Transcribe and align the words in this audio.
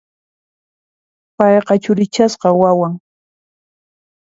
Payqa 1.37 1.75
churichasqa 1.83 2.49
wawan. 2.59 2.93